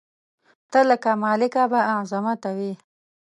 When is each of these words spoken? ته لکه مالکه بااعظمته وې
ته 0.71 0.79
لکه 0.89 1.11
مالکه 1.23 1.63
بااعظمته 1.71 2.49
وې 2.57 2.73